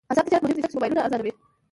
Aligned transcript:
آزاد 0.11 0.25
تجارت 0.25 0.43
مهم 0.43 0.53
دی 0.55 0.59
ځکه 0.61 0.69
چې 0.69 0.75
موبایلونه 0.77 1.01
ارزانوي. 1.03 1.31